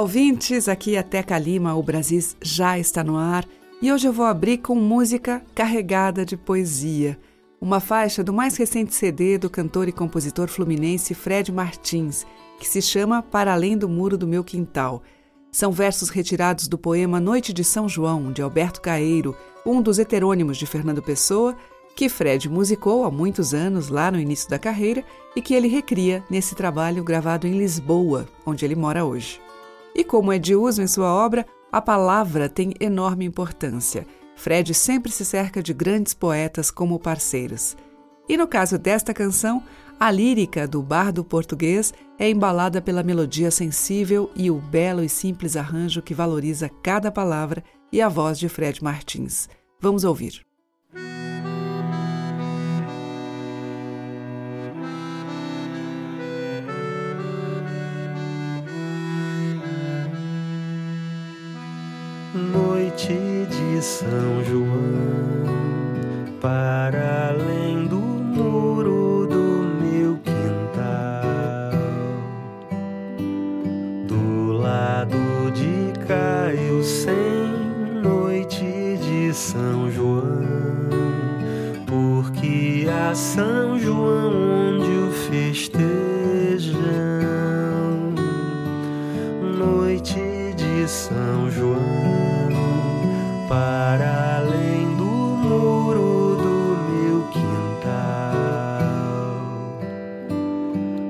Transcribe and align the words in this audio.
Olá, 0.00 0.06
ouvintes. 0.06 0.66
Aqui 0.66 0.96
é 0.96 1.02
Teca 1.02 1.38
Lima. 1.38 1.74
O 1.74 1.82
Brasil 1.82 2.18
já 2.40 2.78
está 2.78 3.04
no 3.04 3.18
ar 3.18 3.46
e 3.82 3.92
hoje 3.92 4.08
eu 4.08 4.12
vou 4.14 4.24
abrir 4.24 4.56
com 4.56 4.74
música 4.74 5.42
carregada 5.54 6.24
de 6.24 6.38
poesia. 6.38 7.18
Uma 7.60 7.80
faixa 7.80 8.24
do 8.24 8.32
mais 8.32 8.56
recente 8.56 8.94
CD 8.94 9.36
do 9.36 9.50
cantor 9.50 9.88
e 9.88 9.92
compositor 9.92 10.48
fluminense 10.48 11.12
Fred 11.12 11.52
Martins, 11.52 12.24
que 12.58 12.66
se 12.66 12.80
chama 12.80 13.22
Para 13.22 13.52
Além 13.52 13.76
do 13.76 13.90
Muro 13.90 14.16
do 14.16 14.26
Meu 14.26 14.42
Quintal. 14.42 15.02
São 15.52 15.70
versos 15.70 16.08
retirados 16.08 16.66
do 16.66 16.78
poema 16.78 17.20
Noite 17.20 17.52
de 17.52 17.62
São 17.62 17.86
João, 17.86 18.32
de 18.32 18.40
Alberto 18.40 18.80
Caeiro, 18.80 19.36
um 19.66 19.82
dos 19.82 19.98
heterônimos 19.98 20.56
de 20.56 20.64
Fernando 20.64 21.02
Pessoa, 21.02 21.54
que 21.94 22.08
Fred 22.08 22.48
musicou 22.48 23.04
há 23.04 23.10
muitos 23.10 23.52
anos 23.52 23.90
lá 23.90 24.10
no 24.10 24.18
início 24.18 24.48
da 24.48 24.58
carreira 24.58 25.04
e 25.36 25.42
que 25.42 25.52
ele 25.52 25.68
recria 25.68 26.24
nesse 26.30 26.54
trabalho 26.54 27.04
gravado 27.04 27.46
em 27.46 27.58
Lisboa, 27.58 28.26
onde 28.46 28.64
ele 28.64 28.74
mora 28.74 29.04
hoje. 29.04 29.38
E 29.94 30.04
como 30.04 30.32
é 30.32 30.38
de 30.38 30.54
uso 30.54 30.82
em 30.82 30.86
sua 30.86 31.12
obra, 31.12 31.46
a 31.72 31.80
palavra 31.80 32.48
tem 32.48 32.74
enorme 32.80 33.24
importância. 33.24 34.06
Fred 34.36 34.72
sempre 34.74 35.12
se 35.12 35.24
cerca 35.24 35.62
de 35.62 35.72
grandes 35.72 36.14
poetas 36.14 36.70
como 36.70 36.98
parceiros. 36.98 37.76
E 38.28 38.36
no 38.36 38.46
caso 38.46 38.78
desta 38.78 39.12
canção, 39.12 39.62
a 39.98 40.10
lírica 40.10 40.66
do 40.66 40.82
bardo 40.82 41.22
português 41.22 41.92
é 42.18 42.28
embalada 42.28 42.80
pela 42.80 43.02
melodia 43.02 43.50
sensível 43.50 44.30
e 44.34 44.50
o 44.50 44.56
belo 44.56 45.02
e 45.02 45.08
simples 45.08 45.56
arranjo 45.56 46.00
que 46.00 46.14
valoriza 46.14 46.70
cada 46.82 47.10
palavra 47.10 47.62
e 47.92 48.00
a 48.00 48.08
voz 48.08 48.38
de 48.38 48.48
Fred 48.48 48.82
Martins. 48.82 49.48
Vamos 49.80 50.04
ouvir. 50.04 50.49
De 63.80 63.86
São 63.86 64.44
João, 64.44 65.46
para 66.38 67.30
além 67.30 67.86
do 67.86 67.96
muro 67.96 69.26
do 69.26 69.64
meu 69.82 70.18
quintal, 70.18 71.72
do 74.06 74.52
lado 74.52 75.16
de 75.54 75.98
cá 76.06 76.52
eu 76.52 76.82
sem 76.82 77.22
noite 78.02 78.98
de 79.00 79.32
São 79.32 79.90
João, 79.90 80.26
porque 81.86 82.86
a 83.08 83.14
São 83.14 83.78
João 83.78 84.74
onde 84.74 84.90
o 84.90 85.10
festejam, 85.10 85.80
noite 89.56 90.20
de 90.54 90.86
São 90.86 91.50
João 91.50 92.09
para 93.50 94.36
além 94.36 94.94
do 94.94 95.04
muro 95.04 96.36
do 96.36 96.78
meu 96.88 97.26
quintal. 97.32 98.38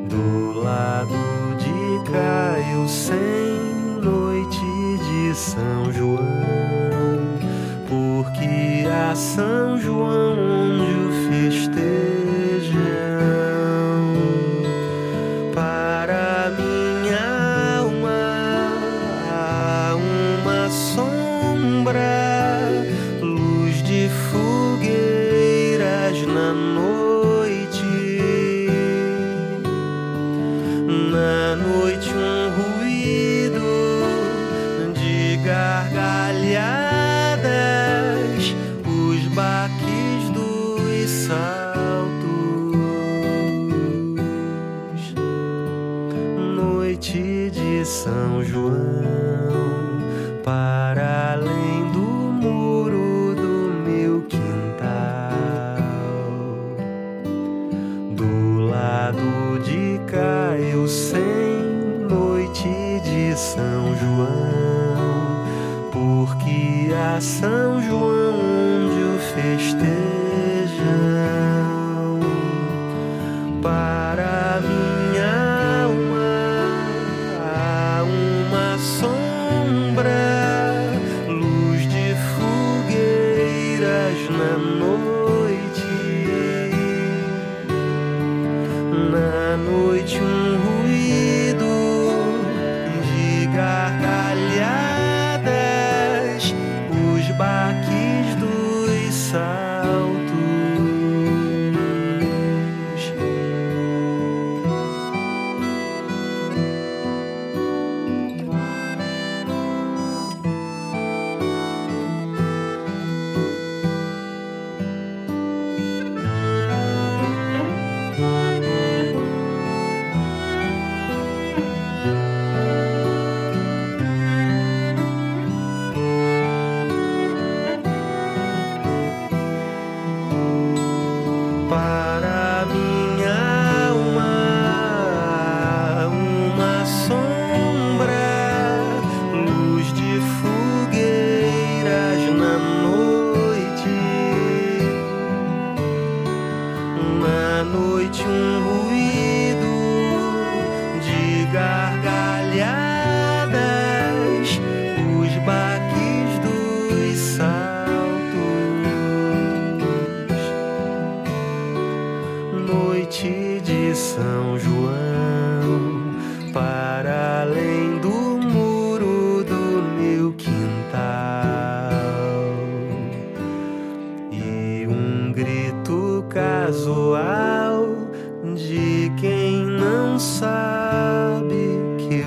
Do 0.08 0.58
lado 0.58 1.18
de 1.58 2.10
cá 2.10 2.58
eu 2.72 2.88
sem 2.88 4.00
noite 4.02 4.58
de 5.04 5.34
São 5.34 5.92
João, 5.92 6.24
porque 7.86 8.88
a 8.88 9.14
São 9.14 9.76
João 9.76 10.29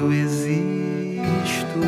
eu 0.03 0.11
existo. 0.11 1.79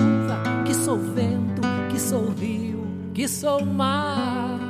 chuva, 0.00 0.40
que 0.64 0.74
sou 0.74 0.98
vento, 0.98 1.60
que 1.90 2.00
sou 2.00 2.30
rio, 2.30 2.86
que 3.12 3.28
sou 3.28 3.64
mar. 3.64 4.69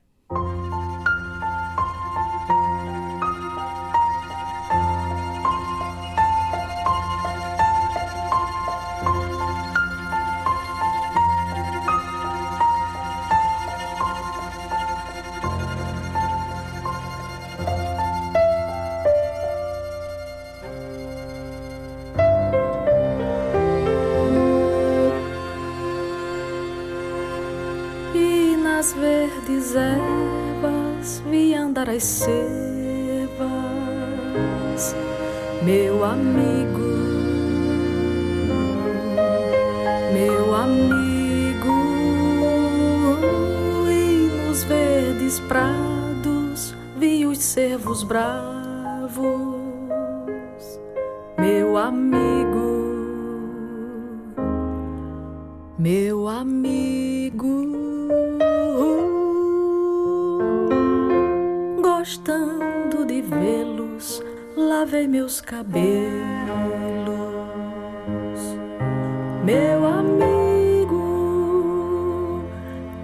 meu 69.43 69.85
amigo, 69.85 70.93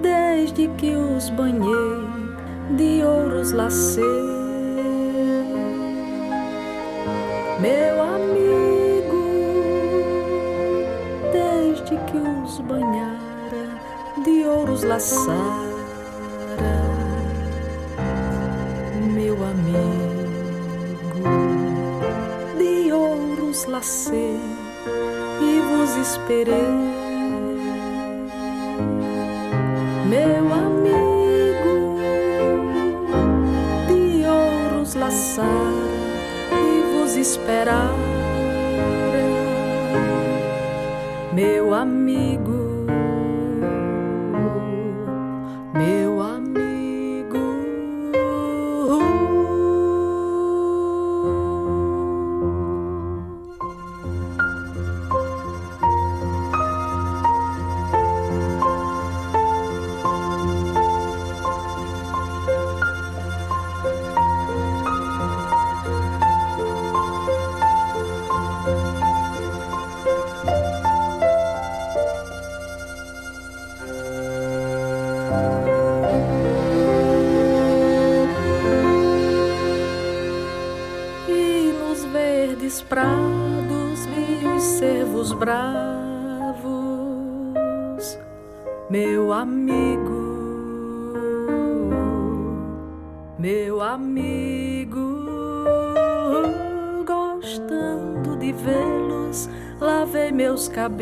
desde 0.02 0.68
que 0.78 0.96
os 0.96 1.30
banhei 1.32 2.08
de 2.78 3.04
ouros 3.04 3.52
lacei. 3.52 4.04
Meu 7.60 8.02
amigo, 8.04 9.24
desde 11.32 11.98
que 12.06 12.18
os 12.18 12.60
banhara 12.60 13.82
de 14.24 14.46
ouros 14.46 14.84
laçara. 14.84 15.28
Meu 19.12 19.36
amigo, 19.44 20.78
de 22.60 22.92
ouros 22.92 23.66
lacei 23.66 24.40
e 25.98 26.00
vos 26.00 26.08
esperei. 26.08 26.68
Meu 30.08 30.54
amigo, 30.54 31.98
de 33.88 34.26
ouros 34.28 34.94
laçar 34.96 35.46
e 36.52 36.94
vos 36.94 37.16
esperar. 37.16 37.94
Meu 41.34 41.74
amigo. 41.74 42.67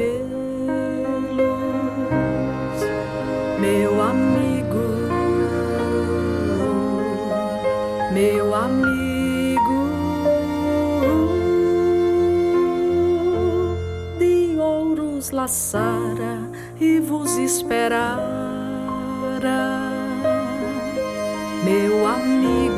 Cabelos, 0.06 0.30
meu 3.60 4.02
amigo, 4.02 4.86
meu 8.14 8.56
amigo, 8.56 9.90
de 14.20 14.58
ouros 14.60 15.32
laçara 15.32 16.50
e 16.80 17.00
vos 17.00 17.38
esperara, 17.38 18.26
meu 21.64 22.08
amigo, 22.08 22.75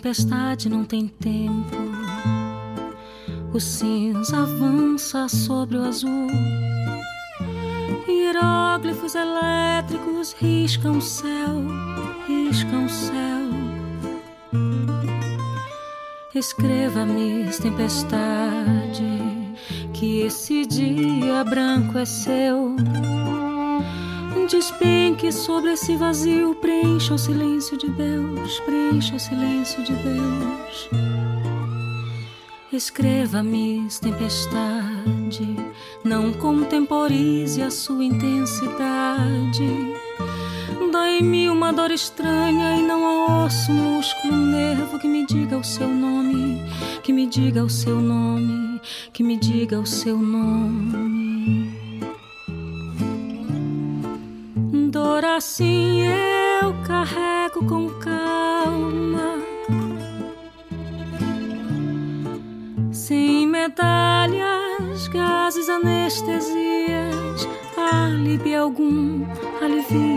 tempestade 0.00 0.70
não 0.70 0.82
tem 0.82 1.06
tempo. 1.06 1.76
O 3.52 3.60
cinza 3.60 4.38
avança 4.38 5.28
sobre 5.28 5.76
o 5.76 5.84
azul. 5.84 6.26
Hieróglifos 8.08 9.14
elétricos 9.14 10.32
riscam 10.40 10.96
o 10.96 11.02
céu, 11.02 11.54
riscam 12.26 12.86
o 12.86 12.88
céu. 12.88 13.50
Escreva-me, 16.34 17.50
tempestade, 17.60 19.04
que 19.92 20.22
esse 20.22 20.64
dia 20.64 21.44
branco 21.44 21.98
é 21.98 22.06
seu. 22.06 22.74
Despenque 24.50 25.30
sobre 25.30 25.74
esse 25.74 25.94
vazio, 25.94 26.56
preencha 26.56 27.14
o 27.14 27.18
silêncio 27.18 27.78
de 27.78 27.88
Deus, 27.88 28.58
preencha 28.60 29.14
o 29.14 29.20
silêncio 29.20 29.80
de 29.84 29.92
Deus. 29.92 30.90
Escreva-me, 32.72 33.86
tempestade, 34.00 35.56
não 36.02 36.32
contemporize 36.32 37.62
a 37.62 37.70
sua 37.70 38.04
intensidade. 38.04 39.68
Dai-me 40.90 41.48
uma 41.48 41.72
dor 41.72 41.92
estranha 41.92 42.76
e 42.76 42.82
não 42.82 43.06
a 43.06 43.44
osso, 43.44 43.70
músculo, 43.70 44.34
nervo 44.34 44.98
que 44.98 45.06
me 45.06 45.24
diga 45.26 45.58
o 45.58 45.62
seu 45.62 45.86
nome, 45.86 46.60
que 47.04 47.12
me 47.12 47.28
diga 47.28 47.62
o 47.62 47.70
seu 47.70 48.00
nome, 48.00 48.80
que 49.12 49.22
me 49.22 49.36
diga 49.36 49.78
o 49.78 49.86
seu 49.86 50.18
nome. 50.18 51.09
Assim 55.40 56.02
eu 56.02 56.74
carrego 56.86 57.64
com 57.64 57.88
calma, 57.98 59.38
sem 62.92 63.46
medalhas, 63.46 65.08
gases, 65.08 65.70
anestesias, 65.70 67.48
alívio 67.74 68.64
algum, 68.64 69.24
alivia 69.62 70.09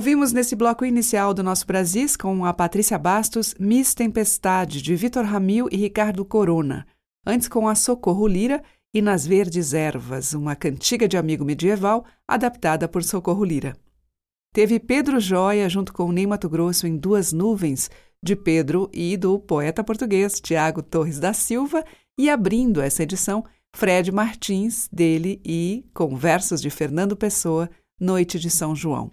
Ouvimos 0.00 0.32
nesse 0.32 0.56
bloco 0.56 0.82
inicial 0.82 1.34
do 1.34 1.42
nosso 1.42 1.66
Brasis 1.66 2.16
com 2.16 2.46
a 2.46 2.54
Patrícia 2.54 2.96
Bastos 2.96 3.54
Miss 3.60 3.92
Tempestade, 3.92 4.80
de 4.80 4.96
Vitor 4.96 5.26
Ramil 5.26 5.68
e 5.70 5.76
Ricardo 5.76 6.24
Corona. 6.24 6.86
Antes 7.26 7.48
com 7.48 7.68
a 7.68 7.74
Socorro 7.74 8.26
Lira 8.26 8.62
e 8.94 9.02
Nas 9.02 9.26
Verdes 9.26 9.74
Ervas, 9.74 10.32
uma 10.32 10.56
cantiga 10.56 11.06
de 11.06 11.18
amigo 11.18 11.44
medieval 11.44 12.06
adaptada 12.26 12.88
por 12.88 13.04
Socorro 13.04 13.44
Lira. 13.44 13.76
Teve 14.54 14.80
Pedro 14.80 15.20
Joia 15.20 15.68
junto 15.68 15.92
com 15.92 16.10
Ney 16.10 16.26
Mato 16.26 16.48
Grosso 16.48 16.86
em 16.86 16.96
Duas 16.96 17.30
Nuvens, 17.30 17.90
de 18.24 18.34
Pedro 18.34 18.88
e 18.94 19.18
do 19.18 19.38
poeta 19.38 19.84
português 19.84 20.40
Tiago 20.40 20.82
Torres 20.82 21.20
da 21.20 21.34
Silva, 21.34 21.84
e 22.18 22.30
abrindo 22.30 22.80
essa 22.80 23.02
edição, 23.02 23.44
Fred 23.76 24.10
Martins, 24.10 24.88
dele 24.90 25.42
e, 25.44 25.84
com 25.92 26.16
versos 26.16 26.62
de 26.62 26.70
Fernando 26.70 27.14
Pessoa, 27.14 27.68
Noite 28.00 28.40
de 28.40 28.48
São 28.48 28.74
João. 28.74 29.10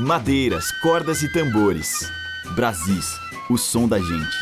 Madeiras, 0.00 0.72
cordas 0.80 1.22
e 1.22 1.30
tambores. 1.30 2.10
Brasis, 2.54 3.18
o 3.50 3.58
som 3.58 3.86
da 3.86 3.98
gente. 3.98 4.36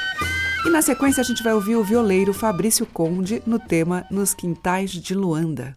E 0.64 0.70
na 0.70 0.80
sequência 0.80 1.20
a 1.20 1.24
gente 1.24 1.42
vai 1.42 1.52
ouvir 1.52 1.74
o 1.74 1.82
violeiro 1.82 2.32
Fabrício 2.32 2.86
Conde 2.86 3.42
no 3.44 3.58
tema 3.58 4.06
Nos 4.08 4.32
Quintais 4.34 4.92
de 4.92 5.14
Luanda. 5.16 5.76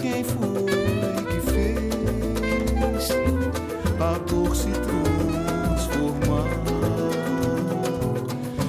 quem 0.00 0.24
foi 0.24 0.64
que 1.26 1.40
fez 1.50 3.10
a 4.00 4.18
dor 4.26 4.56
se 4.56 4.70
transformar 4.70 6.48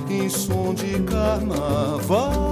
em 0.09 0.29
som 0.29 0.73
de 0.73 0.99
carnaval. 1.03 2.50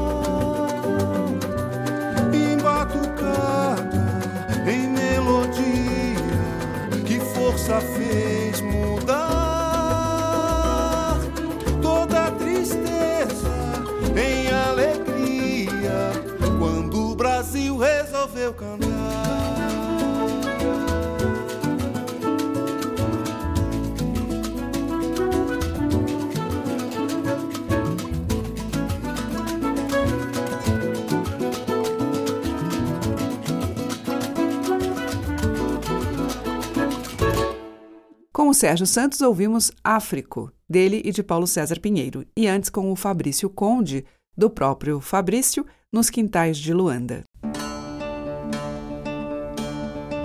Com 38.50 38.52
o 38.52 38.56
Sérgio 38.56 38.88
Santos 38.88 39.22
ouvimos 39.22 39.72
Áfrico, 39.84 40.52
dele 40.68 41.04
e 41.06 41.12
de 41.12 41.22
Paulo 41.22 41.46
César 41.46 41.80
Pinheiro, 41.80 42.26
e 42.36 42.48
antes 42.48 42.68
com 42.68 42.92
o 42.92 42.96
Fabrício 42.96 43.48
Conde, 43.48 44.04
do 44.36 44.50
próprio 44.50 45.00
Fabrício, 45.00 45.64
nos 45.94 46.10
quintais 46.10 46.58
de 46.58 46.74
Luanda. 46.74 47.24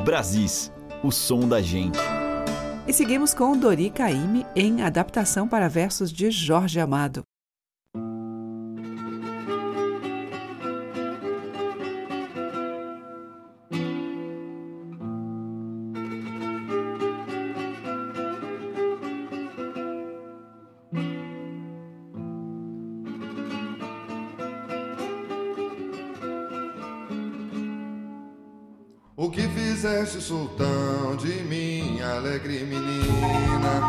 Brasis, 0.07 0.73
o 1.03 1.11
som 1.13 1.47
da 1.47 1.61
gente. 1.61 1.99
E 2.89 2.95
seguimos 2.95 3.35
com 3.35 3.55
Dori 3.59 3.91
Caymmi 3.91 4.47
em 4.57 4.81
adaptação 4.81 5.47
para 5.47 5.69
versos 5.69 6.11
de 6.11 6.31
Jorge 6.31 6.81
Amado. 6.81 7.25
Fizeste 29.85 30.18
sultão 30.18 31.14
de 31.14 31.42
minha 31.42 32.14
alegre 32.14 32.64
menina. 32.64 33.83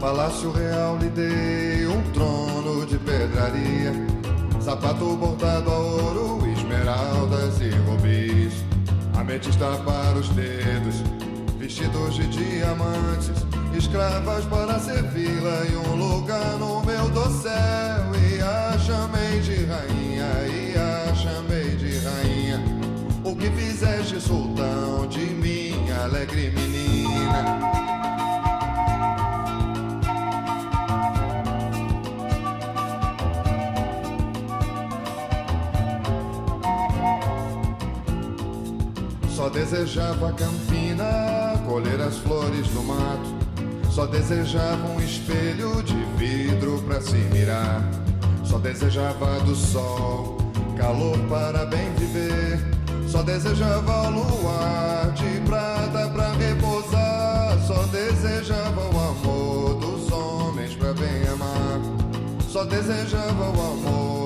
Palácio 0.00 0.50
Real 0.50 0.98
lhe 0.98 1.08
dei 1.10 1.86
um 1.86 2.02
trono 2.10 2.84
de 2.84 2.98
pedraria, 2.98 3.92
sapato 4.60 5.16
bordado 5.16 5.70
a 5.70 5.78
ouro, 5.78 6.44
esmeraldas 6.50 7.60
e 7.60 7.70
rubis, 7.70 8.54
ametista 9.16 9.66
para 9.84 10.18
os 10.18 10.28
dedos, 10.30 10.96
vestidos 11.60 12.16
de 12.16 12.26
diamantes 12.26 13.55
escravas 13.76 14.44
para 14.46 14.78
servi-la 14.78 15.64
e 15.70 15.76
um 15.76 15.96
lugar 15.96 16.58
no 16.58 16.82
meu 16.84 17.08
dossel. 17.10 17.52
E 18.14 18.40
a 18.40 18.78
chamei 18.78 19.40
de 19.40 19.64
rainha, 19.64 20.26
e 20.48 20.74
a 20.76 21.14
chamei 21.14 21.76
de 21.76 21.98
rainha. 21.98 22.62
O 23.24 23.36
que 23.36 23.50
fizeste, 23.50 24.20
sultão, 24.20 25.06
de 25.08 25.20
minha 25.20 26.04
alegre 26.04 26.50
menina? 26.50 27.60
Só 39.28 39.50
desejava 39.50 40.32
campina, 40.32 41.60
colher 41.66 42.00
as 42.00 42.16
flores 42.18 42.66
do 42.68 42.82
mato. 42.82 43.35
Só 43.96 44.04
desejava 44.04 44.86
um 44.88 45.00
espelho 45.00 45.82
de 45.82 45.94
vidro 46.18 46.82
para 46.82 47.00
se 47.00 47.16
mirar. 47.32 47.82
Só 48.44 48.58
desejava 48.58 49.40
do 49.40 49.54
sol, 49.54 50.36
calor 50.76 51.18
para 51.30 51.64
bem 51.64 51.90
viver. 51.94 52.60
Só 53.08 53.22
desejava 53.22 54.08
o 54.08 54.10
luar 54.10 55.12
de 55.14 55.40
prata 55.46 56.10
para 56.10 56.30
repousar. 56.32 57.58
Só 57.66 57.86
desejava 57.86 58.82
o 58.82 59.00
amor 59.00 59.80
dos 59.80 60.12
homens 60.12 60.74
para 60.74 60.92
bem 60.92 61.26
amar. 61.32 61.80
Só 62.50 62.64
desejava 62.64 63.44
o 63.44 63.48
amor 63.48 64.25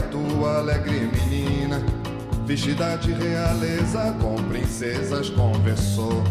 a 0.00 0.08
tua 0.08 0.58
alegre 0.58 1.10
menina, 1.12 1.82
vestida 2.46 2.96
de 2.96 3.12
realeza, 3.12 4.14
com 4.20 4.34
princesas 4.44 5.28
conversou, 5.28 6.24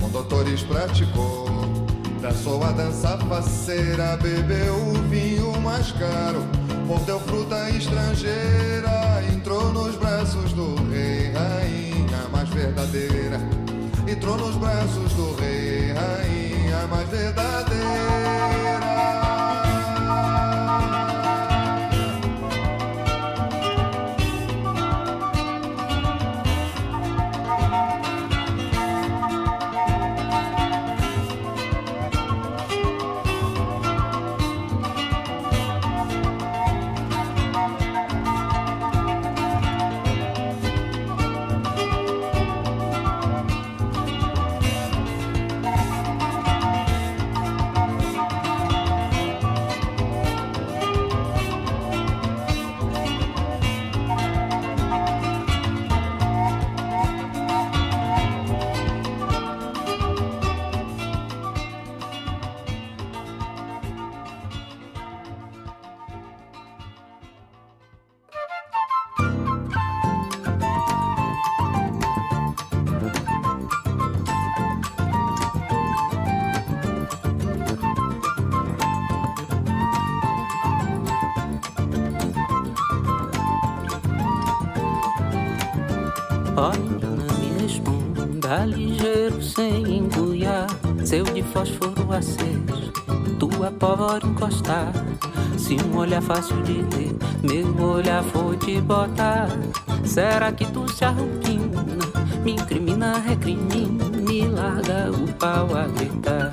com 0.00 0.08
doutores 0.08 0.62
praticou, 0.62 1.46
dançou 2.22 2.64
a 2.64 2.72
dança 2.72 3.18
faceira, 3.18 4.16
bebeu 4.16 4.74
o 4.74 4.94
vinho 5.08 5.60
mais 5.60 5.92
caro, 5.92 6.42
mordeu 6.86 7.20
fruta 7.20 7.68
estrangeira, 7.70 9.22
entrou 9.32 9.70
nos 9.72 9.96
braços 9.96 10.52
do 10.54 10.74
rei, 10.90 11.30
rainha 11.32 12.28
mais 12.32 12.48
verdadeira, 12.48 13.38
entrou 14.08 14.38
nos 14.38 14.56
braços 14.56 15.12
do 15.12 15.34
rei, 15.36 15.92
rainha 15.92 16.86
mais 16.88 17.08
verdadeira. 17.10 17.73
Sem 89.54 89.98
engoiar 89.98 90.66
Seu 91.04 91.24
de 91.24 91.42
fósforo 91.42 92.12
aceso, 92.12 92.92
tua 93.38 93.70
pólvora 93.70 94.26
encostar 94.26 94.92
Se 95.56 95.76
um 95.76 95.96
olhar 95.98 96.22
fácil 96.22 96.60
de 96.62 96.72
ler, 96.74 97.14
meu 97.42 97.88
olhar 97.88 98.22
for 98.24 98.56
te 98.56 98.80
botar. 98.80 99.48
Será 100.04 100.52
que 100.52 100.66
tu 100.66 100.90
se 100.92 101.04
arrupina, 101.04 101.84
me 102.44 102.52
incrimina, 102.52 103.18
recrimina 103.18 104.04
Me 104.28 104.46
larga 104.46 105.10
o 105.10 105.32
pau 105.34 105.68
a 105.76 105.86
gritar. 105.86 106.50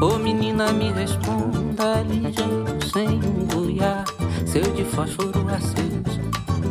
Ô 0.00 0.18
menina, 0.18 0.72
me 0.72 0.92
responda 0.92 2.02
ligeiro 2.08 2.78
sem 2.92 3.16
engoiar 3.16 4.04
Seu 4.46 4.62
de 4.72 4.84
fósforo 4.84 5.44
aceso, 5.48 6.20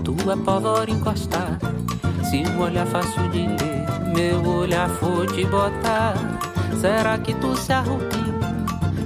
tua 0.04 0.38
pólvora 0.38 0.90
encostar 0.90 1.60
se 2.24 2.42
um 2.50 2.62
olhar 2.62 2.88
fácil 2.88 3.30
de 3.30 3.46
ler, 3.46 3.83
meu 4.14 4.46
olhar 4.46 4.90
for 4.90 5.26
te 5.28 5.44
botar, 5.46 6.14
será 6.80 7.18
que 7.18 7.34
tu 7.36 7.56
se 7.58 7.74
arrupina? 7.74 8.54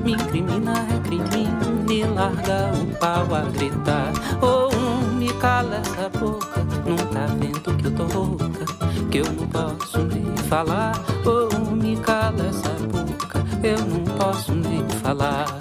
Me 0.03 0.13
incrimina, 0.13 0.73
recrimina, 0.89 1.65
me 1.87 2.03
larga 2.03 2.71
o 2.73 2.85
pau 2.97 3.35
a 3.35 3.41
gritar. 3.51 4.11
Ou 4.41 4.69
oh, 4.69 5.15
me 5.15 5.31
cala 5.33 5.77
essa 5.77 6.09
boca, 6.09 6.65
não 6.85 6.97
tá 6.97 7.25
vendo 7.39 7.75
que 7.77 7.85
eu 7.87 7.91
tô 7.91 8.03
rouca, 8.05 8.65
que 9.11 9.17
eu 9.17 9.25
não 9.33 9.47
posso 9.47 9.99
nem 9.99 10.37
falar. 10.49 10.93
Ou 11.25 11.49
oh, 11.51 11.75
me 11.75 11.97
cala 11.97 12.47
essa 12.47 12.69
boca, 12.87 13.43
eu 13.63 13.77
não 13.79 14.03
posso 14.15 14.53
nem 14.53 14.87
falar. 15.01 15.56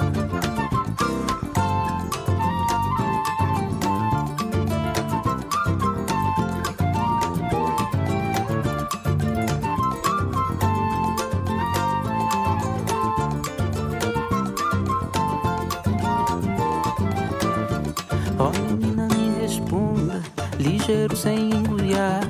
Sem 21.17 21.51
engoliar, 21.51 22.21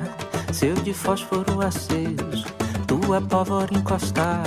seu 0.52 0.74
de 0.76 0.94
fósforo 0.94 1.60
aceso, 1.60 2.46
tua 2.86 3.20
pólvora 3.20 3.74
encostar. 3.74 4.44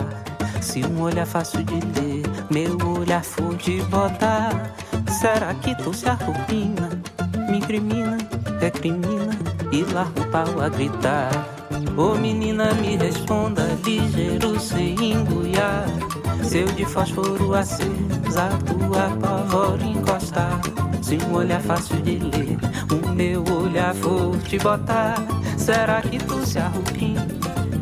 Se 0.61 0.83
um 0.85 1.01
olhar 1.01 1.25
fácil 1.25 1.63
de 1.63 1.75
ler, 1.99 2.23
meu 2.49 2.77
olhar 2.99 3.23
for 3.23 3.55
de 3.57 3.81
botar, 3.83 4.73
será 5.19 5.53
que 5.55 5.75
tu 5.75 5.93
se 5.93 6.07
arrupina, 6.07 6.89
me 7.49 7.57
incrimina, 7.57 8.17
recrimina 8.61 9.37
e 9.71 9.83
larga 9.83 10.21
o 10.21 10.27
pau 10.27 10.61
a 10.61 10.69
gritar? 10.69 11.31
Ô 11.97 12.13
oh, 12.13 12.15
menina, 12.15 12.73
me 12.75 12.95
responda, 12.95 13.67
ligeiro 13.83 14.57
sem 14.59 14.95
engoiar, 15.11 15.85
seu 16.43 16.65
de 16.67 16.85
fósforo 16.85 17.53
acesa, 17.53 18.49
tua 18.65 19.09
pólvora 19.19 19.83
encostar. 19.83 20.88
Se 21.09 21.17
um 21.25 21.33
olhar 21.33 21.59
fácil 21.59 21.99
de 22.03 22.19
ler, 22.19 22.59
o 22.93 23.09
meu 23.09 23.43
olhar 23.43 23.95
for 23.95 24.37
te 24.43 24.59
botar, 24.59 25.15
será 25.57 26.03
que 26.03 26.19
tu 26.19 26.45
se 26.45 26.59
arrupina? 26.59 27.25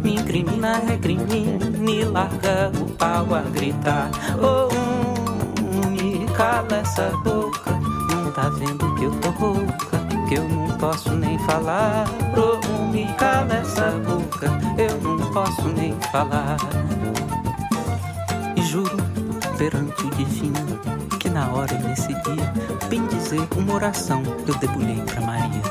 Me 0.01 0.15
incrimina, 0.15 0.77
recrimina, 0.87 1.69
me 1.77 2.05
larga 2.05 2.71
o 2.79 2.89
pau 2.91 3.35
a 3.35 3.41
gritar. 3.41 4.09
Oh, 4.41 4.73
um, 5.61 5.89
me 5.89 6.25
cala 6.37 6.77
essa 6.77 7.09
boca, 7.25 7.71
não 8.09 8.31
tá 8.31 8.47
vendo 8.47 8.95
que 8.95 9.03
eu 9.03 9.11
tô 9.19 9.29
rouca, 9.31 9.99
que 10.29 10.35
eu 10.35 10.47
não 10.47 10.77
posso 10.77 11.11
nem 11.11 11.37
falar. 11.39 12.05
Oh, 12.33 12.65
um, 12.81 12.91
me 12.91 13.13
cala 13.15 13.55
essa 13.55 13.91
boca, 14.07 14.47
eu 14.77 15.01
não 15.01 15.33
posso 15.33 15.67
nem 15.67 15.93
falar. 16.13 16.55
E 18.55 18.61
juro 18.61 18.95
perante 19.57 20.05
o 20.05 20.09
divino 20.11 21.06
na 21.38 21.54
hora 21.54 21.71
e 21.71 21.84
nesse 21.88 22.08
dia, 22.08 22.52
bem 22.89 23.06
dizer 23.06 23.47
uma 23.56 23.76
oração 23.76 24.23
eu 24.47 24.56
debulhei 24.56 25.00
pra 25.04 25.21
Maria. 25.21 25.62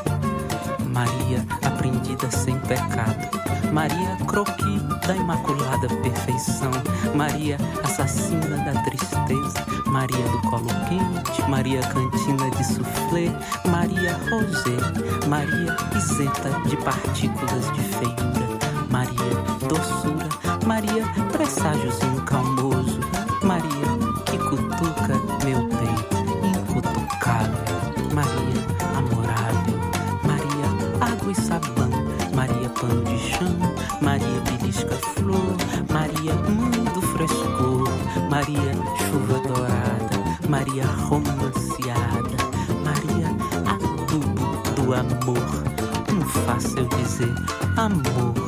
Maria, 0.92 1.44
a 1.60 1.66
incompreendida 1.66 2.30
sem 2.30 2.56
pecado. 2.60 3.28
Maria 3.72 4.16
croqui 4.28 4.78
da 5.04 5.16
imaculada 5.16 5.88
perfeição. 6.02 6.70
Maria 7.16 7.58
assassina 7.82 8.56
da 8.58 8.80
tristeza. 8.82 9.66
Maria 9.86 10.24
do 10.28 10.40
colo 10.42 10.68
quente. 10.88 11.50
Maria 11.50 11.80
cantina 11.80 12.48
de 12.50 12.64
soufflé. 12.64 13.26
Maria 13.68 14.16
rosé. 14.30 15.26
Maria 15.26 15.76
isenta 15.96 16.68
de 16.68 16.76
partículas 16.76 17.72
de 17.72 17.80
feiura. 17.80 18.46
Maria 18.88 19.34
doçura. 19.68 20.28
Maria 20.64 21.04
presságiozinho 21.32 22.22
calmoso. 22.22 23.05
Adubo 44.96 45.32
do 45.32 45.40
amor. 45.40 46.12
Não 46.12 46.26
faça 46.26 46.78
eu 46.78 46.88
dizer 46.88 47.34
amor, 47.76 48.45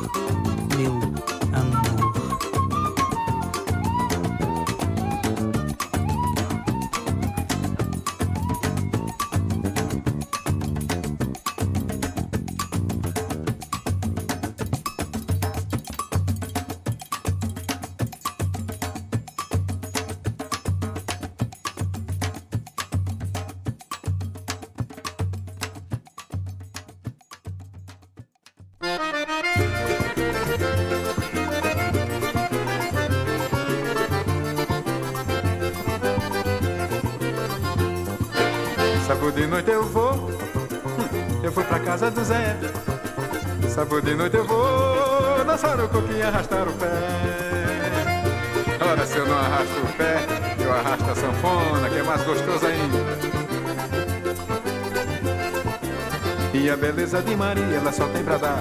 beleza 56.91 57.21
de 57.21 57.35
Maria, 57.35 57.63
ela 57.63 57.91
só 57.91 58.07
tem 58.07 58.23
pra 58.23 58.37
dar. 58.37 58.59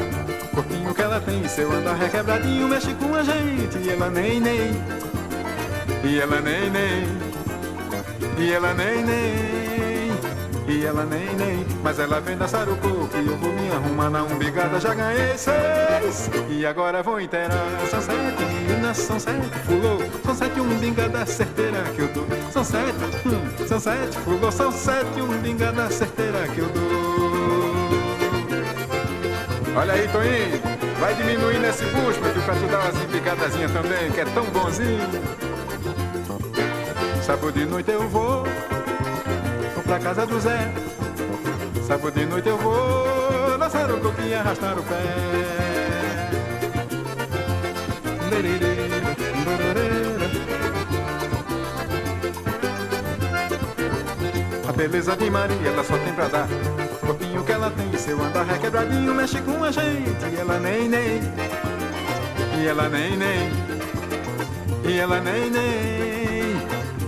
O 0.52 0.56
corpinho 0.56 0.94
que 0.94 1.00
ela 1.00 1.20
tem, 1.20 1.48
seu 1.48 1.72
andar 1.72 1.94
requebradinho, 1.94 2.68
mexe 2.68 2.92
com 2.94 3.14
a 3.14 3.22
gente. 3.22 3.78
E 3.78 3.90
ela 3.90 4.10
nem, 4.10 4.38
nem. 4.38 4.72
E 6.04 6.20
ela 6.20 6.40
nem, 6.40 6.70
nem. 6.70 7.08
E 8.38 8.52
ela 8.52 8.74
nem, 8.74 9.04
nem. 9.04 10.08
E 10.68 10.84
ela 10.84 11.04
nem, 11.06 11.34
nem. 11.36 11.66
Mas 11.82 11.98
ela 11.98 12.20
vem 12.20 12.36
dançar 12.36 12.68
o 12.68 12.76
coco 12.76 13.16
e 13.16 13.26
eu 13.26 13.36
vou 13.38 13.50
me 13.50 13.70
arrumar 13.70 14.10
na 14.10 14.22
umbigada. 14.22 14.78
Já 14.78 14.92
ganhei 14.92 15.38
seis. 15.38 16.30
E 16.50 16.66
agora 16.66 17.02
vou 17.02 17.18
inteirar. 17.18 17.66
São 17.90 18.02
sete 18.02 18.44
meninas, 18.44 18.96
são 18.98 19.18
sete 19.18 19.48
fulô. 19.64 19.98
São 20.22 20.34
sete 20.34 20.60
umbigada 20.60 21.24
certeira 21.24 21.82
que 21.96 22.02
eu 22.02 22.08
dou. 22.08 22.26
São 22.52 22.62
sete, 22.62 22.92
hum, 23.24 23.66
são 23.66 23.80
sete 23.80 24.18
fulô. 24.18 24.52
São 24.52 24.70
sete 24.70 25.20
umbigada 25.22 25.90
certeira 25.90 26.46
que 26.48 26.58
eu 26.58 26.68
dou. 26.68 27.27
Olha 29.78 29.92
aí, 29.92 30.08
Toninho, 30.08 30.60
vai 30.98 31.14
diminuindo 31.14 31.64
esse 31.64 31.84
bucho, 31.84 32.20
meu 32.20 32.32
filho, 32.32 32.44
pra 32.44 32.54
tu 32.56 32.66
dar 32.66 32.80
umas 32.80 33.00
embicadazinhas 33.00 33.70
também, 33.70 34.10
que 34.10 34.20
é 34.20 34.24
tão 34.24 34.44
bonzinho. 34.46 35.08
Sábado 37.22 37.52
de 37.52 37.64
noite 37.64 37.88
eu 37.88 38.08
vou, 38.08 38.42
vou 38.42 39.84
pra 39.84 40.00
casa 40.00 40.26
do 40.26 40.40
Zé. 40.40 40.72
Sábado 41.86 42.10
de 42.10 42.26
noite 42.26 42.48
eu 42.48 42.58
vou, 42.58 43.56
dançar 43.56 43.88
o 43.88 44.00
coquinho 44.00 44.28
e 44.30 44.34
arrastar 44.34 44.76
o 44.76 44.82
pé. 44.82 44.96
A 54.68 54.72
beleza 54.72 55.16
de 55.16 55.30
Maria, 55.30 55.68
ela 55.68 55.84
só 55.84 55.96
tem 55.98 56.12
pra 56.14 56.26
dar. 56.26 56.87
Que 57.48 57.52
ela 57.52 57.70
tem, 57.70 57.90
seu 57.96 58.22
andar 58.22 58.44
requebradinho, 58.44 59.14
mexe 59.14 59.40
com 59.40 59.64
a 59.64 59.70
gente. 59.70 60.22
E 60.22 60.36
ela 60.38 60.58
nem, 60.58 60.86
nem. 60.86 61.22
E 62.60 62.66
ela 62.66 62.90
nem, 62.90 63.16
nem. 63.16 63.50
E 64.84 64.98
ela 64.98 65.18
nem, 65.18 65.50
nem. 65.50 66.58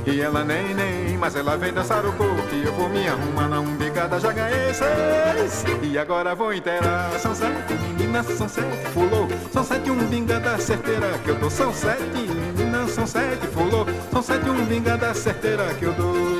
E 0.07 0.19
ela 0.23 0.43
nem, 0.43 0.75
nem. 0.75 1.19
Mas 1.19 1.37
ela 1.37 1.59
vem 1.59 1.75
dançar 1.75 2.07
o 2.07 2.13
coco 2.15 2.55
e 2.55 2.65
eu 2.65 2.73
vou 2.73 2.89
me 2.89 3.07
arrumar 3.07 3.49
na 3.49 3.61
umbigada. 3.61 4.19
Já 4.19 4.33
ganhei 4.33 4.73
seis. 4.73 5.63
E 5.83 5.99
agora 5.99 6.35
vou 6.35 6.55
inteirar. 6.55 7.11
São 7.19 7.35
sete 7.35 7.75
meninas, 7.75 8.25
são 8.25 8.49
sete 8.49 8.87
fulô. 8.95 9.29
São 9.53 9.63
sete 9.63 9.91
umbigada 9.91 10.57
certeira 10.57 11.19
que 11.23 11.29
eu 11.29 11.35
dou. 11.35 11.51
São 11.51 11.71
sete 11.71 12.03
meninas, 12.03 12.93
são 12.93 13.07
sete 13.07 13.47
fulô. 13.49 13.85
São 14.11 14.23
sete 14.23 14.49
umbigada 14.49 15.13
certeira 15.13 15.75
que 15.75 15.85
eu 15.85 15.93
dou. 15.93 16.40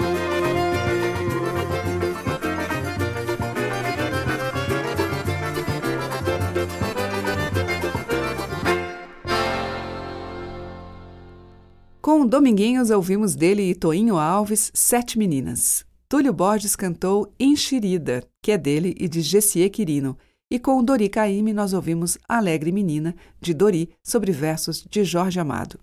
Com 12.21 12.27
Dominguinhos 12.27 12.91
ouvimos 12.91 13.35
dele 13.35 13.71
e 13.71 13.75
Toinho 13.75 14.19
Alves, 14.19 14.71
Sete 14.75 15.19
Meninas. 15.19 15.87
Túlio 16.07 16.35
Borges 16.35 16.77
cantou 16.77 17.33
Enxerida, 17.41 18.23
que 18.43 18.53
é 18.53 18.59
dele 18.59 18.95
e 19.01 19.09
de 19.09 19.23
Gessie 19.23 19.71
Quirino. 19.71 20.19
E 20.51 20.59
com 20.59 20.85
Dori 20.85 21.09
Caymmi 21.09 21.55
nós 21.55 21.73
ouvimos 21.73 22.19
Alegre 22.29 22.73
Menina, 22.73 23.17
de 23.41 23.55
Dori, 23.55 23.89
sobre 24.03 24.33
versos 24.33 24.87
de 24.91 25.03
Jorge 25.03 25.41
Amado. 25.41 25.81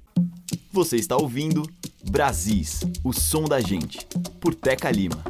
Você 0.71 0.97
está 0.97 1.17
ouvindo 1.17 1.63
Brasis, 2.07 2.81
o 3.03 3.11
som 3.11 3.45
da 3.45 3.59
gente, 3.59 4.05
por 4.39 4.53
Teca 4.53 4.91
Lima. 4.91 5.23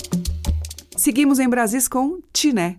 Seguimos 0.97 1.39
em 1.39 1.47
Brasis 1.47 1.87
com 1.87 2.19
Tiné. 2.33 2.75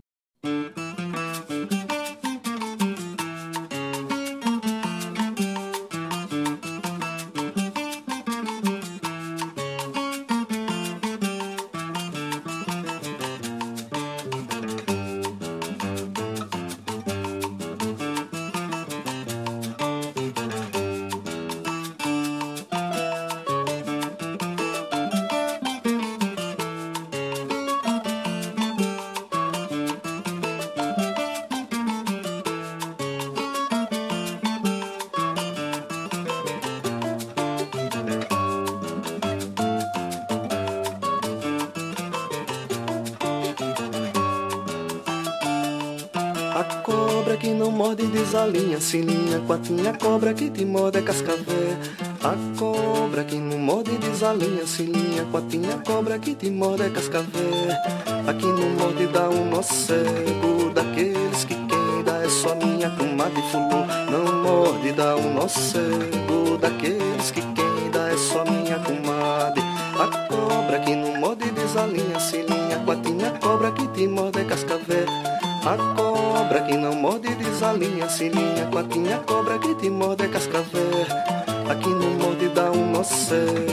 patinha 49.48 49.94
cobra 49.94 50.34
que 50.34 50.50
te 50.50 50.62
morde 50.66 50.98
é 50.98 51.02
cascavé. 51.02 51.78
A 52.22 52.34
cobra 52.58 53.24
que 53.24 53.36
no 53.36 53.58
morde 53.58 53.96
desalinha, 53.96 54.66
se 54.66 54.82
linha. 54.82 55.24
Patinha 55.32 55.78
cobra 55.86 56.18
que 56.18 56.34
te 56.34 56.50
morde 56.50 56.82
é 56.82 56.90
cascavé. 56.90 57.80
Aqui 58.26 58.44
é 58.44 58.48
no 58.48 58.68
morde 58.78 59.06
dá 59.06 59.30
um 59.30 59.48
nó 59.48 59.62
cego. 59.62 60.70
Daqueles 60.74 61.46
que 61.46 61.54
quem 61.54 62.04
dá 62.04 62.18
é 62.22 62.28
só 62.28 62.54
minha 62.56 62.90
comadre 62.90 63.42
fulum. 63.50 63.86
Não 64.10 64.42
morde, 64.42 64.92
dá 64.92 65.16
um 65.16 65.32
nó 65.32 65.48
cego. 65.48 66.58
Daqueles 66.60 67.30
que 67.30 67.40
quem 67.40 67.90
dá 67.90 68.06
é 68.10 68.16
só 68.18 68.44
minha 68.44 68.78
comadre. 68.80 69.62
A 69.98 70.28
cobra 70.28 70.78
que 70.80 70.94
no 70.94 71.18
morde 71.20 71.50
desalinha, 71.52 72.20
se 72.20 72.42
linha. 72.42 72.78
Patinha 72.84 73.30
cobra 73.40 73.72
que 73.72 73.88
te 73.88 74.06
morde 74.06 74.40
é 74.40 74.44
cascavé. 74.44 75.06
A 75.64 75.94
cobra 75.94 76.07
Pra 76.58 76.66
quem 76.66 76.76
não 76.76 76.92
morde, 76.92 77.32
desalinha, 77.36 78.08
sininha, 78.08 78.66
quatinha, 78.72 79.18
cobra 79.18 79.60
que 79.60 79.76
te 79.76 79.88
morde 79.88 80.24
é 80.24 80.28
cascavel. 80.28 81.06
Aqui 81.70 81.88
no 81.88 82.10
morde 82.18 82.48
dá 82.48 82.72
um 82.72 82.84
mocé. 82.84 83.67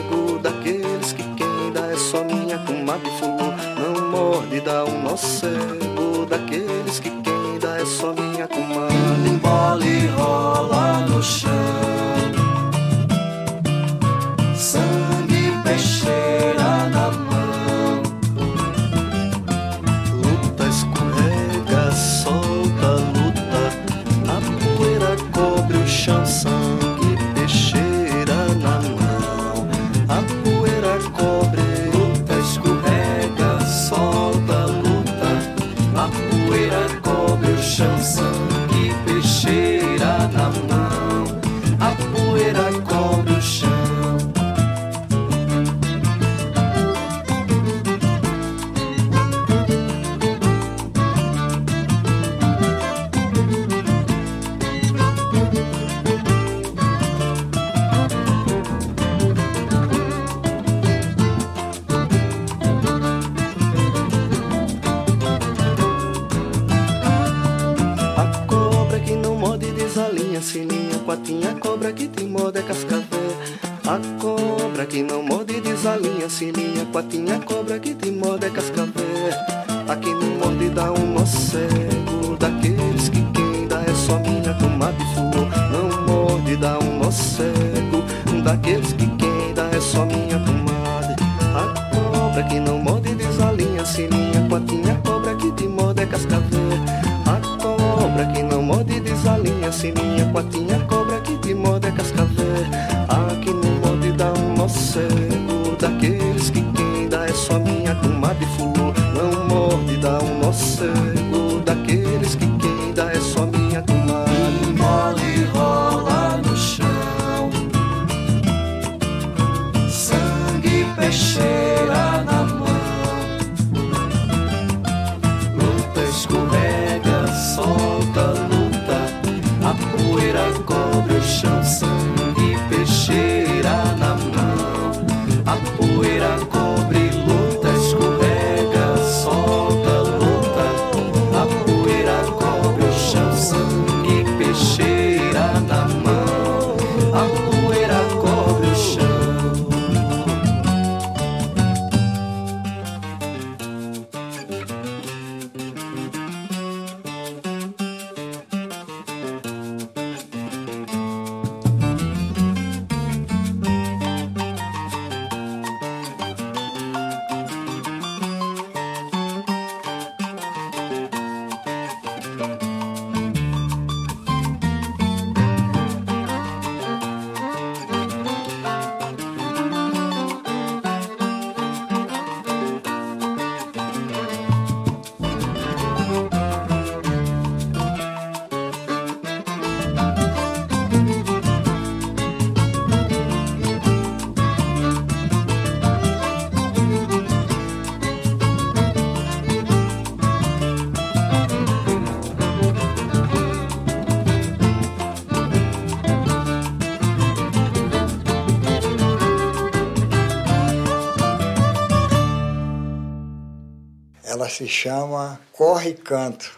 se 214.55 214.67
chama 214.69 215.39
Corre 215.51 215.93
Canto. 215.93 216.57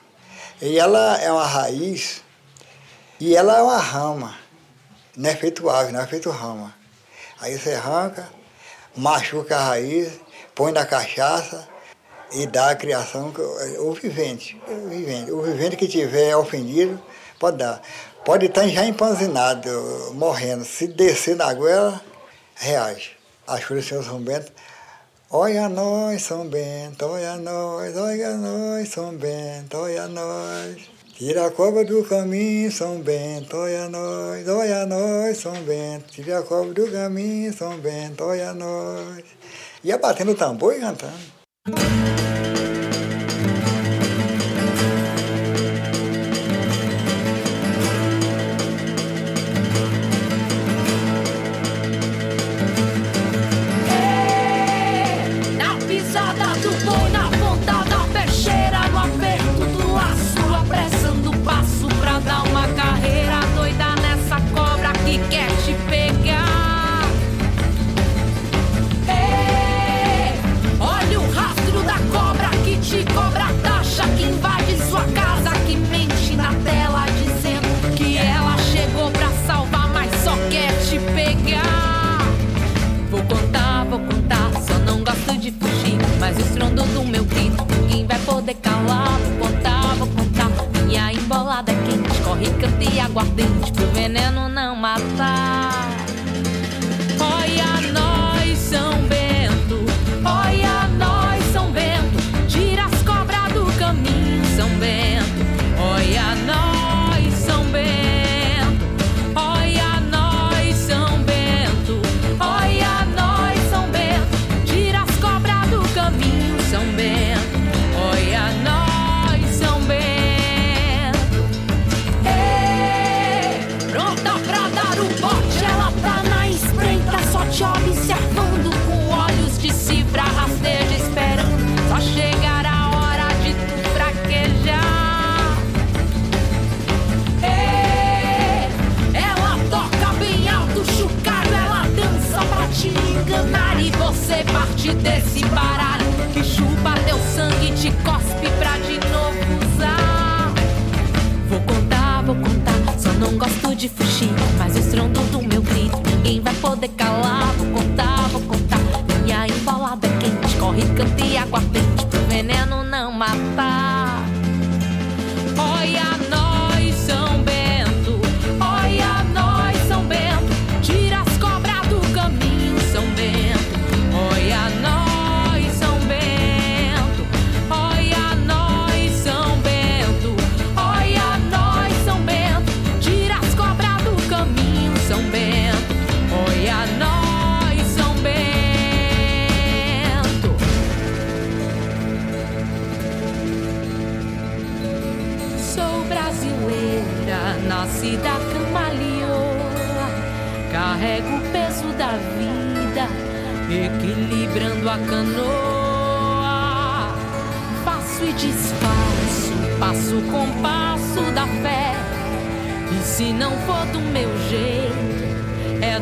E 0.62 0.78
ela 0.78 1.20
é 1.20 1.32
uma 1.32 1.45
raiz 1.45 2.22
e 3.20 3.36
ela 3.36 3.58
é 3.58 3.62
uma 3.62 3.80
rama. 3.80 4.38
Não 5.16 5.28
é 5.28 5.36
feito 5.36 5.68
ave, 5.68 5.91
não 5.91 6.02
é 6.02 6.06
feito 6.06 6.30
rama. 6.30 6.76
Aí 7.39 7.58
você 7.58 7.74
arranca, 7.74 8.30
machuca 8.95 9.58
a 9.58 9.64
raiz, 9.70 10.20
põe 10.54 10.72
na 10.72 10.86
cachaça 10.86 11.68
e 12.32 12.45
dá 12.45 12.70
a 12.70 12.76
criação. 12.76 13.34
É, 13.62 13.80
o 13.80 13.91
vivente, 13.93 14.62
o 14.68 14.89
vivente, 14.89 15.32
o 15.32 15.41
vivente 15.41 15.76
que 15.76 15.88
tiver 15.88 16.36
ofendido, 16.36 17.02
pode 17.39 17.58
dar. 17.58 17.82
Pode 18.24 18.45
estar 18.45 18.68
já 18.68 18.86
empanzinado, 18.86 19.70
morrendo. 20.14 20.64
Se 20.66 20.86
descer 20.88 21.36
na 21.36 21.52
goela, 21.52 22.00
reage. 22.56 23.18
As 23.48 23.64
folhas 23.64 23.89
do 23.89 24.04
São 24.04 24.20
Bento 24.20 24.52
Olha 25.30 25.68
nós, 25.68 26.22
São 26.22 26.48
Bento, 26.48 27.06
olha 27.06 27.36
nós, 27.36 27.98
olha 27.98 28.38
nós, 28.38 28.88
São 28.88 29.14
Bento, 29.14 29.76
olha 29.76 30.08
nós. 30.08 30.78
Tira 31.18 31.48
a 31.48 31.52
cobra 31.52 31.84
do 31.84 32.02
caminho, 32.06 32.72
São 32.72 33.02
Bento, 33.02 33.58
olha 33.58 33.90
nós, 33.90 34.48
olha 34.48 34.86
nós, 34.86 35.38
São 35.38 35.54
Bento. 35.64 36.06
Tira 36.12 36.40
a 36.40 36.44
cobra 36.44 36.74
do 36.74 36.90
caminho, 36.90 37.52
São 37.52 37.78
Bento, 37.78 38.24
olha 38.24 38.54
nós. 38.54 39.26
Ia 39.84 39.98
batendo 39.98 40.32
o 40.32 40.36
tambor 40.36 40.74
e 40.74 40.80
cantando. 40.80 42.27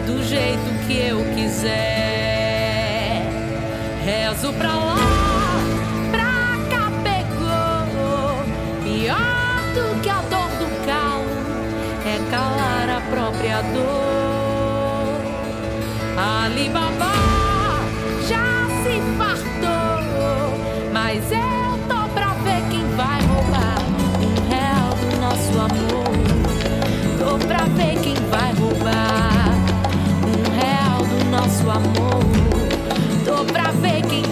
do 0.06 0.24
jeito 0.24 0.86
que 0.86 0.98
eu 1.00 1.24
quiser. 1.34 1.74
Rezo 4.04 4.54
pra 4.54 4.76
lá. 4.76 5.15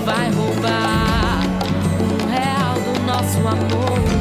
vai 0.04 0.30
roubar 0.32 1.39
um 2.01 2.30
real 2.30 2.74
do 2.76 2.99
nosso 3.06 3.39
amor. 3.39 4.12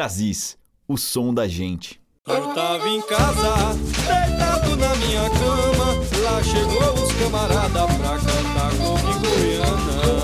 Brasis, 0.00 0.56
o 0.88 0.96
som 0.96 1.34
da 1.34 1.46
gente. 1.46 2.00
Eu 2.26 2.54
tava 2.54 2.88
em 2.88 3.02
casa, 3.02 3.74
deitado 4.06 4.76
na 4.76 4.94
minha 4.96 5.28
cama, 5.28 5.92
lá 6.22 6.42
chegou 6.42 6.94
os 6.94 7.12
camaradas 7.12 7.96
pra 7.98 8.16
cantar 8.16 8.70
comigo, 8.78 9.20
Goiânia. 9.20 10.19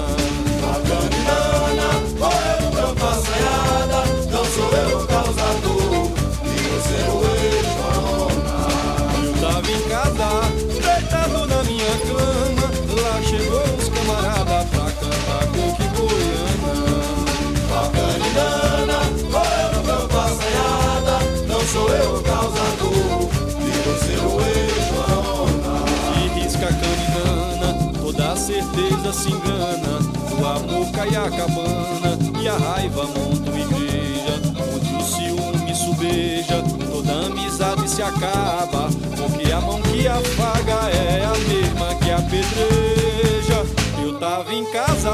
se 29.17 29.31
engana, 29.31 29.99
tua 30.29 30.59
boca 30.59 31.07
e 31.07 31.17
a 31.17 31.31
cabana, 31.31 32.19
e 32.39 32.49
a 32.49 32.57
raiva 32.57 33.05
monta 33.07 33.51
uma 33.51 33.61
igreja, 33.61 34.43
onde 34.75 34.95
o 34.95 35.01
ciúme 35.01 35.75
subeja, 35.75 36.63
toda 36.91 37.27
amizade 37.27 37.89
se 37.89 38.03
acaba, 38.03 38.91
porque 39.17 39.51
a 39.51 39.61
mão 39.63 39.81
que 39.81 40.07
afaga 40.07 40.91
é 40.91 41.25
a 41.25 41.33
mesma 41.49 41.95
que 41.95 42.11
apedreja. 42.11 43.65
Eu 44.03 44.19
tava 44.19 44.55
em 44.55 44.65
casa, 44.71 45.13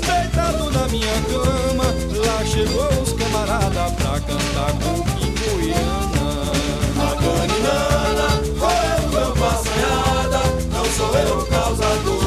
deitado 0.00 0.70
na 0.70 0.88
minha 0.88 1.20
cama, 1.30 1.84
lá 2.24 2.44
chegou 2.46 3.02
os 3.02 3.12
camarada 3.12 3.90
pra 3.96 4.18
cantar 4.20 4.72
com 4.80 5.02
Pinguiana 5.12 6.52
A 6.98 7.14
caninana, 7.16 8.28
roeu 8.58 8.72
é 8.72 9.00
meu 9.10 9.32
campanhada, 9.32 10.40
não 10.72 10.84
sou 10.86 11.14
eu 11.18 11.46
causador. 11.46 12.21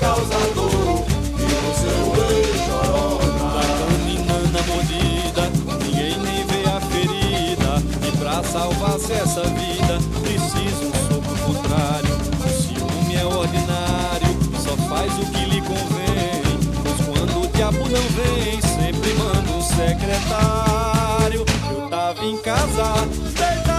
causador 0.00 1.04
e 1.38 1.44
o 1.44 1.72
seu 1.76 2.02
ex-chorona. 2.30 3.52
Vai 3.54 3.70
caminhando 3.78 4.58
mordida, 4.66 5.42
ninguém 5.84 6.16
nem 6.18 6.44
vê 6.46 6.62
a 6.68 6.80
ferida. 6.80 7.72
E 8.08 8.10
pra 8.16 8.42
salvar-se 8.42 9.12
essa 9.12 9.42
vida, 9.42 9.98
preciso 10.22 10.86
um 10.86 10.92
soco 11.08 11.32
contrário. 11.46 12.14
O 12.44 12.48
ciúme 12.48 13.14
é 13.14 13.24
ordinário, 13.24 14.32
só 14.64 14.74
faz 14.88 15.12
o 15.18 15.26
que 15.30 15.44
lhe 15.44 15.60
convém. 15.60 16.42
Pois 16.82 17.00
quando 17.06 17.44
o 17.44 17.48
diabo 17.48 17.78
não 17.78 18.06
vem, 18.16 18.60
sempre 18.60 19.14
manda 19.14 19.52
o 19.52 19.62
secretário. 19.62 21.44
Eu 21.70 21.88
tava 21.88 22.24
em 22.24 22.38
casa, 22.38 23.06
deitado. 23.36 23.69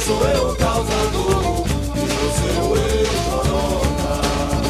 Sou 0.00 0.22
eu 0.28 0.50
o 0.50 0.56
causador, 0.56 1.64
e 1.96 1.98
você 1.98 2.50
o 2.62 2.76
ex-corona. 2.76 4.10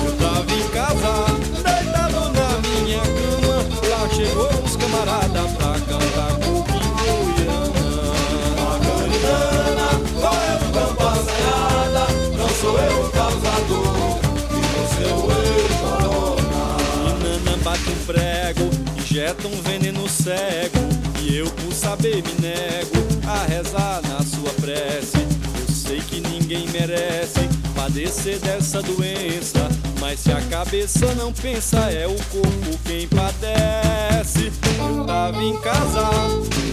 Eu 0.05 0.13
tava 0.17 0.53
em 0.55 0.69
casa, 0.69 1.13
deitado 1.55 2.21
na 2.33 2.49
minha 2.67 3.01
cama, 3.01 3.57
lá 3.91 4.03
chegou 4.15 4.51
os 4.65 4.77
camaradas 4.77 5.51
pra 5.53 5.73
cantar 5.81 6.33
Campinho 6.39 6.93
Goiânia. 7.05 8.09
A 8.59 8.79
galinana, 8.79 9.89
corre 10.21 10.53
no 10.65 10.69
campo 10.73 11.03
assanhada, 11.07 12.05
não 12.37 12.49
sou 12.49 12.77
eu 12.79 12.97
o 13.05 13.11
causador, 13.11 14.19
e 14.51 14.61
você 14.79 15.07
o 15.13 15.17
ex-corona. 15.43 16.63
E 17.05 17.45
Nana 17.45 17.55
bate 17.63 17.91
um 17.91 18.05
prego, 18.07 18.65
injeta 18.99 19.47
um 19.47 19.61
veneno 19.63 20.09
cego. 20.09 20.79
E 21.21 21.37
eu, 21.37 21.51
por 21.51 21.73
saber, 21.75 22.23
me 22.23 22.35
nego 22.41 23.08
a 23.29 23.45
rezar 23.45 24.01
na 24.09 24.25
sua 24.25 24.51
prece. 24.61 25.19
Eu 25.61 25.75
sei 25.75 26.01
que 26.01 26.21
ninguém 26.21 26.67
merece 26.69 27.49
padecer 27.75 28.39
dessa 28.41 28.83
doença. 28.83 29.69
Mas 30.01 30.21
se 30.21 30.33
a 30.33 30.41
cabeça 30.43 31.15
não 31.15 31.33
pensa, 31.33 31.79
é 31.91 32.07
o 32.07 32.17
corpo 32.31 32.79
quem 32.85 33.07
padece. 33.09 34.51
Eu 34.79 35.05
tava 35.05 35.43
em 35.43 35.57
casa, 35.61 36.09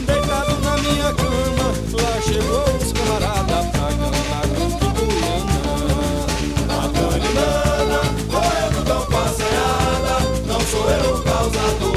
deitado 0.06 0.60
na 0.62 0.78
minha 0.78 1.14
cama. 1.14 1.74
Lá 1.93 2.22
chegou 2.22 2.64
os 2.78 2.91
camaradas 2.93 3.66
pra 3.72 3.89
cantar 3.89 4.47
com 4.56 4.66
A 6.70 6.88
galinana, 6.88 8.01
corre 8.32 8.66
no 8.76 8.82
campo 8.86 9.18
assanhada, 9.18 10.16
não 10.47 10.62
sou 10.62 10.89
eu 10.89 11.16
o 11.16 11.22
causador, 11.24 11.95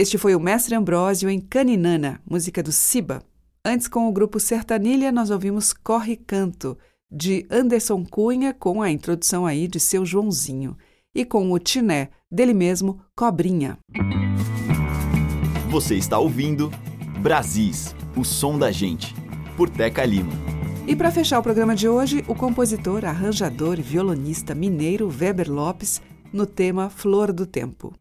Este 0.00 0.16
foi 0.16 0.34
o 0.34 0.40
Mestre 0.40 0.74
Ambrósio 0.74 1.28
em 1.28 1.38
Caninana, 1.38 2.22
música 2.26 2.62
do 2.62 2.72
Siba. 2.72 3.22
Antes, 3.62 3.86
com 3.86 4.08
o 4.08 4.12
grupo 4.12 4.40
Sertanilha, 4.40 5.12
nós 5.12 5.28
ouvimos 5.28 5.74
Corre 5.74 6.16
Canto, 6.16 6.78
de 7.12 7.46
Anderson 7.50 8.02
Cunha, 8.06 8.54
com 8.54 8.80
a 8.80 8.90
introdução 8.90 9.44
aí 9.44 9.68
de 9.68 9.78
seu 9.78 10.06
Joãozinho. 10.06 10.74
E 11.14 11.22
com 11.22 11.52
o 11.52 11.58
Tiné, 11.58 12.08
dele 12.32 12.54
mesmo, 12.54 12.98
Cobrinha. 13.14 13.76
Você 15.68 15.96
está 15.96 16.18
ouvindo 16.18 16.70
Brasis, 17.20 17.94
o 18.16 18.24
som 18.24 18.58
da 18.58 18.72
gente, 18.72 19.14
por 19.54 19.68
Teca 19.68 20.02
Lima. 20.06 20.32
E 20.86 20.96
para 20.96 21.10
fechar 21.10 21.38
o 21.38 21.42
programa 21.42 21.76
de 21.76 21.86
hoje, 21.86 22.24
o 22.26 22.34
compositor, 22.34 23.04
arranjador 23.04 23.78
e 23.78 23.82
violonista 23.82 24.54
mineiro 24.54 25.10
Weber 25.10 25.52
Lopes, 25.52 26.00
no 26.32 26.46
tema 26.46 26.88
Flor 26.88 27.34
do 27.34 27.44
Tempo. 27.44 27.92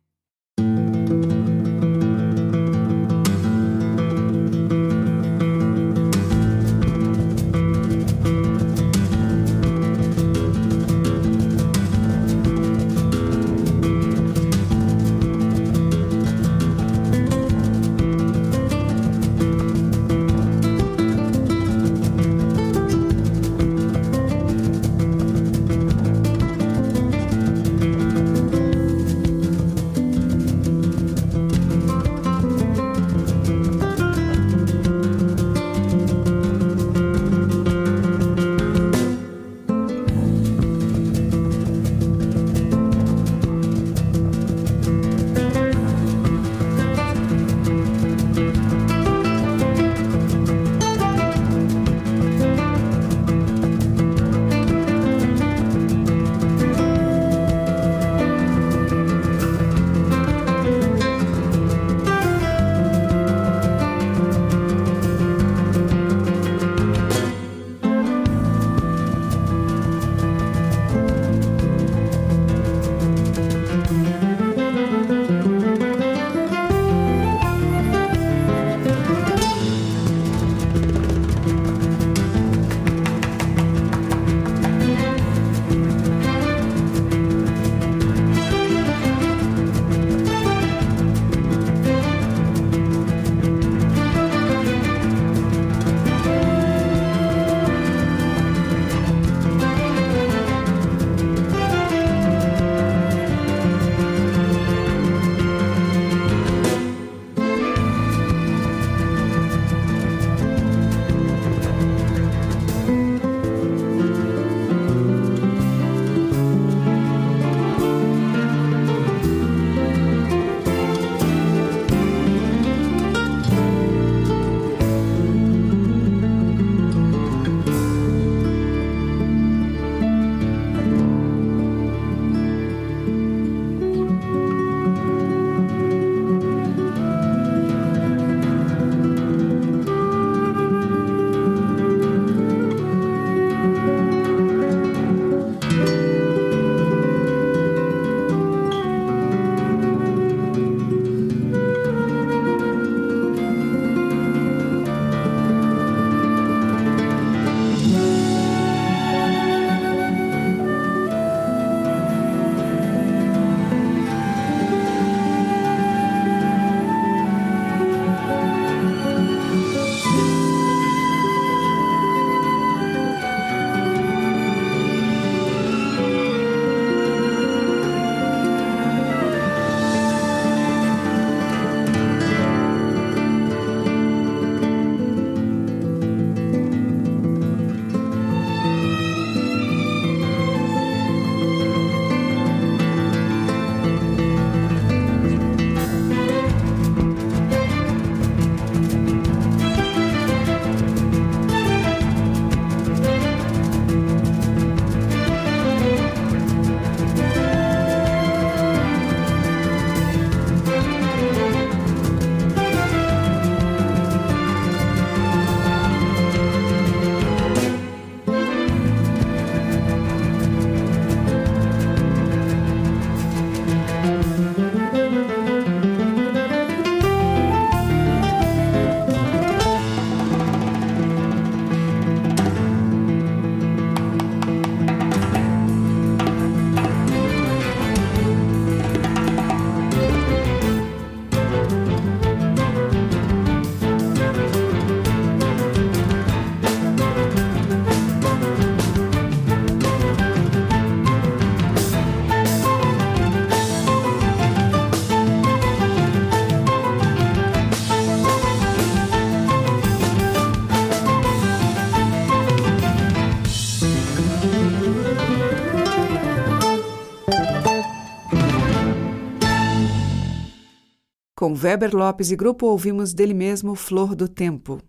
Com 271.49 271.55
Weber 271.55 271.95
Lopes 271.95 272.29
e 272.29 272.35
grupo 272.35 272.67
ouvimos 272.67 273.11
dele 273.11 273.33
mesmo 273.33 273.73
Flor 273.73 274.13
do 274.13 274.27
Tempo. 274.27 274.79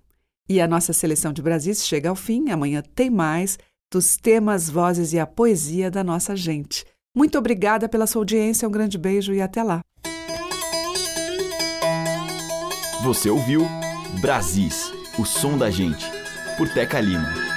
E 0.47 0.61
a 0.61 0.69
nossa 0.69 0.93
seleção 0.93 1.33
de 1.33 1.41
Brasis 1.41 1.87
chega 1.87 2.11
ao 2.11 2.15
fim. 2.15 2.51
Amanhã 2.51 2.83
tem 2.95 3.09
mais 3.09 3.59
dos 3.91 4.19
temas, 4.19 4.69
vozes 4.69 5.15
e 5.15 5.19
a 5.19 5.27
poesia 5.27 5.91
da 5.91 6.05
nossa 6.05 6.37
gente. 6.37 6.85
Muito 7.17 7.39
obrigada 7.39 7.89
pela 7.89 8.07
sua 8.07 8.21
audiência, 8.21 8.69
um 8.69 8.71
grande 8.71 8.99
beijo 8.99 9.33
e 9.33 9.41
até 9.41 9.63
lá. 9.63 9.81
Você 13.05 13.31
ouviu 13.31 13.67
Brasis, 14.21 14.93
o 15.19 15.25
som 15.25 15.57
da 15.57 15.71
gente, 15.71 16.05
por 16.59 16.69
Teca 16.69 17.01
Lima. 17.01 17.50